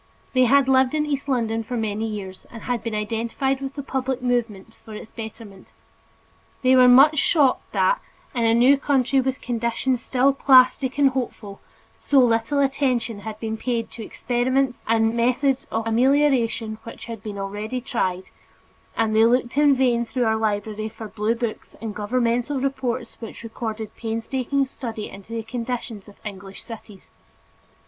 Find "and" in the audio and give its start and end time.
2.49-2.63, 10.97-11.11, 14.87-15.15, 18.97-19.15, 21.79-21.93